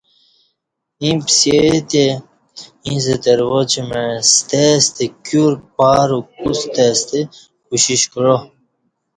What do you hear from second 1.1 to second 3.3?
پسے تی ایݩستہ